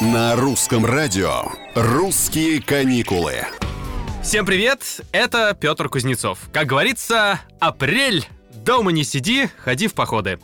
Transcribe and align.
На 0.00 0.36
русском 0.36 0.86
радио 0.86 1.46
«Русские 1.74 2.62
каникулы». 2.62 3.38
Всем 4.22 4.46
привет, 4.46 5.00
это 5.10 5.56
Петр 5.60 5.88
Кузнецов. 5.88 6.38
Как 6.52 6.68
говорится, 6.68 7.40
апрель, 7.58 8.24
дома 8.52 8.92
не 8.92 9.04
сиди, 9.04 9.48
ходи 9.58 9.86
в 9.86 9.94
походы. 9.94 10.38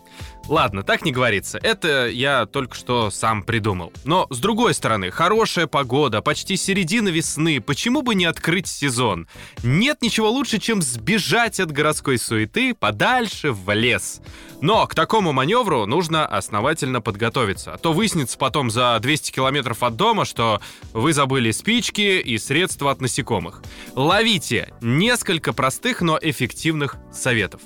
Ладно, 0.48 0.82
так 0.82 1.04
не 1.04 1.12
говорится. 1.12 1.58
Это 1.62 2.06
я 2.06 2.44
только 2.44 2.74
что 2.74 3.10
сам 3.10 3.42
придумал. 3.42 3.92
Но, 4.04 4.26
с 4.28 4.38
другой 4.38 4.74
стороны, 4.74 5.10
хорошая 5.10 5.66
погода, 5.66 6.20
почти 6.20 6.56
середина 6.56 7.08
весны. 7.08 7.60
Почему 7.60 8.02
бы 8.02 8.14
не 8.14 8.26
открыть 8.26 8.66
сезон? 8.66 9.26
Нет 9.62 10.02
ничего 10.02 10.30
лучше, 10.30 10.58
чем 10.58 10.82
сбежать 10.82 11.60
от 11.60 11.72
городской 11.72 12.18
суеты 12.18 12.74
подальше 12.74 13.52
в 13.52 13.72
лес. 13.74 14.20
Но 14.60 14.86
к 14.86 14.94
такому 14.94 15.32
маневру 15.32 15.86
нужно 15.86 16.26
основательно 16.26 17.00
подготовиться. 17.00 17.72
А 17.72 17.78
то 17.78 17.92
выяснится 17.92 18.36
потом 18.36 18.70
за 18.70 18.98
200 19.00 19.32
километров 19.32 19.82
от 19.82 19.96
дома, 19.96 20.24
что 20.26 20.60
вы 20.92 21.14
забыли 21.14 21.52
спички 21.52 22.20
и 22.20 22.36
средства 22.36 22.90
от 22.90 23.00
насекомых. 23.00 23.62
Ловите 23.94 24.74
несколько 24.82 25.54
простых, 25.54 26.02
но 26.02 26.18
эффективных 26.20 26.96
советов. 27.12 27.62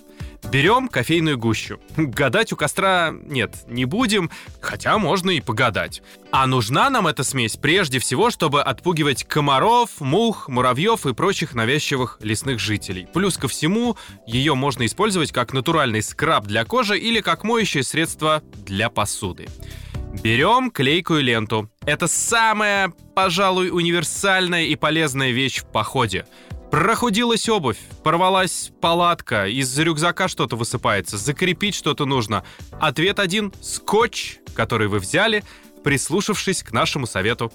Берем 0.50 0.88
кофейную 0.88 1.36
гущу. 1.36 1.78
Гадать 1.96 2.52
у 2.52 2.56
костра 2.56 3.12
нет, 3.12 3.56
не 3.66 3.84
будем, 3.84 4.30
хотя 4.60 4.96
можно 4.98 5.30
и 5.30 5.40
погадать. 5.40 6.02
А 6.30 6.46
нужна 6.46 6.88
нам 6.90 7.06
эта 7.06 7.22
смесь 7.24 7.56
прежде 7.56 7.98
всего, 7.98 8.30
чтобы 8.30 8.62
отпугивать 8.62 9.24
комаров, 9.24 10.00
мух, 10.00 10.48
муравьев 10.48 11.06
и 11.06 11.12
прочих 11.12 11.54
навязчивых 11.54 12.18
лесных 12.22 12.60
жителей. 12.60 13.06
Плюс 13.12 13.36
ко 13.36 13.48
всему, 13.48 13.96
ее 14.26 14.54
можно 14.54 14.86
использовать 14.86 15.32
как 15.32 15.52
натуральный 15.52 16.02
скраб 16.02 16.46
для 16.46 16.64
кожи 16.64 16.98
или 16.98 17.20
как 17.20 17.44
моющее 17.44 17.82
средство 17.82 18.42
для 18.66 18.88
посуды. 18.88 19.48
Берем 20.22 20.70
клейкую 20.70 21.22
ленту. 21.22 21.70
Это 21.84 22.08
самая, 22.08 22.92
пожалуй, 23.18 23.70
универсальная 23.70 24.66
и 24.66 24.76
полезная 24.76 25.32
вещь 25.32 25.58
в 25.58 25.64
походе. 25.64 26.24
Прохудилась 26.70 27.48
обувь, 27.48 27.78
порвалась 28.04 28.70
палатка, 28.80 29.48
из 29.48 29.76
рюкзака 29.76 30.28
что-то 30.28 30.54
высыпается, 30.54 31.18
закрепить 31.18 31.74
что-то 31.74 32.04
нужно. 32.04 32.44
Ответ 32.80 33.18
один— 33.18 33.52
скотч, 33.60 34.36
который 34.54 34.86
вы 34.86 35.00
взяли, 35.00 35.42
прислушавшись 35.82 36.62
к 36.62 36.70
нашему 36.70 37.08
совету. 37.08 37.52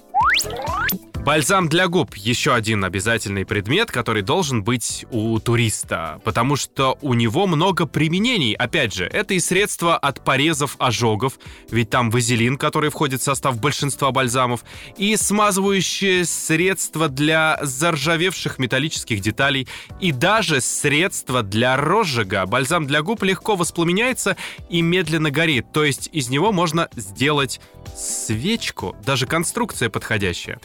Бальзам 1.23 1.69
для 1.69 1.87
губ– 1.87 2.15
еще 2.17 2.53
один 2.53 2.83
обязательный 2.83 3.45
предмет, 3.45 3.89
который 3.89 4.23
должен 4.23 4.61
быть 4.61 5.05
у 5.09 5.39
туриста, 5.39 6.19
потому 6.25 6.57
что 6.57 6.97
у 7.01 7.13
него 7.13 7.47
много 7.47 7.85
применений. 7.85 8.53
Опять 8.53 8.93
же, 8.93 9.05
это 9.05 9.33
и 9.33 9.39
средства 9.39 9.97
от 9.97 10.21
порезов, 10.25 10.75
ожогов, 10.79 11.39
ведь 11.71 11.89
там 11.89 12.11
вазелин, 12.11 12.57
который 12.57 12.89
входит 12.89 13.21
в 13.21 13.23
состав 13.23 13.57
большинства 13.57 14.11
бальзамов, 14.11 14.65
и 14.97 15.15
смазывающие 15.15 16.25
средства 16.25 17.07
для 17.07 17.57
заржавевших 17.61 18.59
металлических 18.59 19.21
деталей, 19.21 19.69
и 20.01 20.11
даже 20.11 20.59
средства 20.59 21.41
для 21.41 21.77
розжига. 21.77 22.45
Бальзам 22.45 22.85
для 22.85 23.01
губ 23.01 23.23
легко 23.23 23.55
воспламеняется 23.55 24.35
и 24.69 24.81
медленно 24.81 25.31
горит, 25.31 25.67
то 25.71 25.85
есть 25.85 26.09
из 26.11 26.27
него 26.27 26.51
можно 26.51 26.89
сделать 26.97 27.61
свечку, 27.95 28.95
даже 29.05 29.25
конструкция 29.25 29.89
подходящая. 29.89 30.59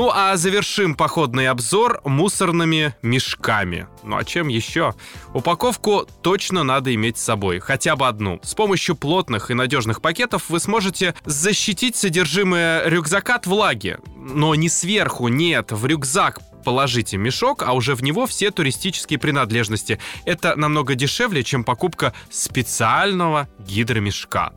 Ну 0.00 0.12
а 0.14 0.36
завершим 0.36 0.94
походный 0.94 1.48
обзор 1.48 2.00
мусорными 2.04 2.94
мешками. 3.02 3.88
Ну 4.04 4.16
а 4.16 4.22
чем 4.22 4.46
еще? 4.46 4.94
Упаковку 5.34 6.06
точно 6.22 6.62
надо 6.62 6.94
иметь 6.94 7.18
с 7.18 7.24
собой, 7.24 7.58
хотя 7.58 7.96
бы 7.96 8.06
одну. 8.06 8.38
С 8.44 8.54
помощью 8.54 8.94
плотных 8.94 9.50
и 9.50 9.54
надежных 9.54 10.00
пакетов 10.00 10.50
вы 10.50 10.60
сможете 10.60 11.16
защитить 11.24 11.96
содержимое 11.96 12.88
рюкзака 12.88 13.34
от 13.34 13.48
влаги. 13.48 13.98
Но 14.14 14.54
не 14.54 14.68
сверху, 14.68 15.26
нет, 15.26 15.72
в 15.72 15.84
рюкзак 15.84 16.38
положите 16.68 17.16
мешок, 17.16 17.62
а 17.62 17.72
уже 17.72 17.94
в 17.94 18.02
него 18.02 18.26
все 18.26 18.50
туристические 18.50 19.18
принадлежности. 19.18 19.98
Это 20.26 20.54
намного 20.54 20.94
дешевле, 20.94 21.42
чем 21.42 21.64
покупка 21.64 22.12
специального 22.28 23.48
гидромешка. 23.58 24.52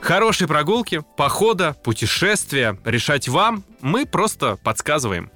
Хорошей 0.00 0.46
прогулки, 0.46 1.02
похода, 1.16 1.74
путешествия 1.82 2.78
решать 2.84 3.26
вам, 3.26 3.64
мы 3.80 4.06
просто 4.06 4.58
подсказываем. 4.62 5.28